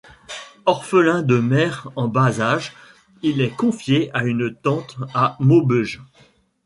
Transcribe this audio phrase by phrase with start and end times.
[0.65, 2.73] Orphelin de mère en bas âge,
[3.21, 6.01] il est confié à une tante à Maubeuge.